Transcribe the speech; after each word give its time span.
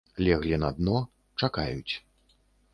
Леглі 0.27 0.57
на 0.63 0.69
дно, 0.77 0.95
чакаюць. 1.45 1.93